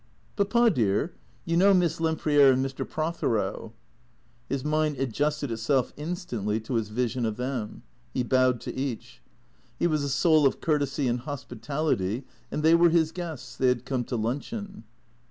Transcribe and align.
"Papa, 0.35 0.71
dear, 0.71 1.13
you 1.45 1.55
know 1.55 1.75
Miss 1.75 1.99
Lempriere 2.01 2.51
and 2.53 2.65
Mr. 2.65 2.89
Prothero?" 2.89 3.71
His 4.49 4.65
mind 4.65 4.97
adjusted 4.97 5.51
itself 5.51 5.93
instantly 5.95 6.59
to 6.61 6.75
its 6.75 6.89
vision 6.89 7.23
of 7.23 7.37
them. 7.37 7.83
He 8.11 8.23
bowed 8.23 8.61
to 8.61 8.73
each. 8.75 9.21
He 9.77 9.85
was 9.85 10.01
the 10.01 10.09
soul 10.09 10.47
of 10.47 10.59
courtesy 10.59 11.07
and 11.07 11.19
hospitality, 11.19 12.23
and 12.51 12.63
they 12.63 12.73
were 12.73 12.89
his 12.89 13.11
guests; 13.11 13.55
they 13.55 13.67
had 13.67 13.85
come 13.85 14.03
to 14.05 14.15
luncheon. 14.15 14.85